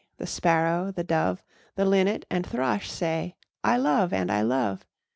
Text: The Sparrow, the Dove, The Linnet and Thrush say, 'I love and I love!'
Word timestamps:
The 0.17 0.25
Sparrow, 0.25 0.91
the 0.91 1.03
Dove, 1.03 1.43
The 1.75 1.85
Linnet 1.85 2.25
and 2.31 2.43
Thrush 2.43 2.89
say, 2.89 3.35
'I 3.63 3.77
love 3.77 4.11
and 4.13 4.31
I 4.31 4.41
love!' 4.41 4.83